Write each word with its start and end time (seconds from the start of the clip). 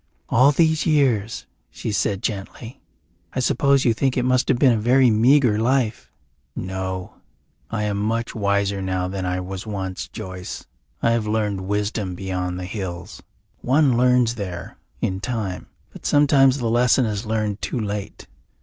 "All 0.29 0.51
these 0.51 0.87
years," 0.87 1.45
she 1.69 1.91
said 1.91 2.23
gently, 2.23 2.81
"I 3.33 3.39
suppose 3.39 3.85
you 3.85 3.93
think 3.93 4.17
it 4.17 4.25
must 4.25 4.47
have 4.49 4.57
been 4.57 4.71
a 4.71 4.79
very 4.79 5.11
meagre 5.11 5.59
life?" 5.59 6.09
"No. 6.55 7.17
I 7.69 7.83
am 7.83 7.97
much 7.97 8.33
wiser 8.33 8.81
now 8.81 9.07
than 9.07 9.27
I 9.27 9.39
was 9.41 9.67
once, 9.67 10.07
Joyce. 10.07 10.65
I 11.03 11.11
have 11.11 11.27
learned 11.27 11.67
wisdom 11.67 12.15
beyond 12.15 12.57
the 12.59 12.65
hills. 12.65 13.21
One 13.59 13.95
learns 13.95 14.33
there 14.33 14.79
in 15.01 15.19
time 15.19 15.67
but 15.93 16.03
sometimes 16.07 16.57
the 16.57 16.67
lesson 16.67 17.05
is 17.05 17.27
learned 17.27 17.61
too 17.61 17.79
late. 17.79 18.25